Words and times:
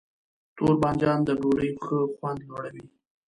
تور 0.55 0.75
بانجان 0.81 1.19
د 1.25 1.29
ډوډۍ 1.39 1.71
ښه 1.83 1.97
خوند 2.13 2.39
لوړوي. 2.49 2.85